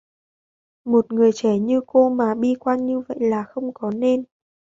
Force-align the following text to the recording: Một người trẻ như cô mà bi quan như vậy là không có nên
Một 0.85 1.13
người 1.13 1.31
trẻ 1.33 1.57
như 1.59 1.81
cô 1.87 2.09
mà 2.09 2.35
bi 2.35 2.55
quan 2.59 2.85
như 2.85 2.99
vậy 3.07 3.17
là 3.21 3.43
không 3.43 3.73
có 3.73 3.91
nên 3.91 4.23